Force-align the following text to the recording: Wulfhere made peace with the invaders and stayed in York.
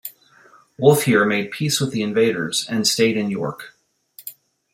Wulfhere 0.79 1.27
made 1.27 1.51
peace 1.51 1.79
with 1.79 1.91
the 1.91 2.01
invaders 2.01 2.65
and 2.67 2.87
stayed 2.87 3.15
in 3.17 3.29
York. 3.29 3.77